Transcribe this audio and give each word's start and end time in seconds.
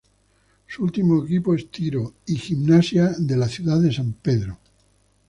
Su 0.65 0.83
último 0.83 1.23
equipo 1.23 1.53
es 1.53 1.69
Tiro 1.69 2.15
y 2.25 2.35
Gimnasia 2.35 3.11
de 3.19 3.37
la 3.37 3.47
ciudad 3.47 3.79
de 3.79 3.93
San 3.93 4.13
Pedro. 4.13 4.57